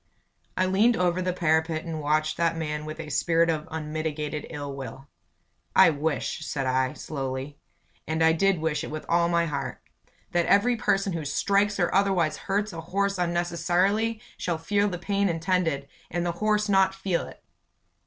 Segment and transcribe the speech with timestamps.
[0.57, 4.75] I leaned over the parapet and watched that man with a spirit of unmitigated ill
[4.75, 5.07] will.
[5.75, 7.59] "I wish," said I, slowly
[8.07, 9.79] and I did wish it with all my heart
[10.31, 15.29] "that every person who strikes or otherwise hurts a horse unnecessarily, shall feel the pain
[15.29, 17.43] intended and the horse not feel it!"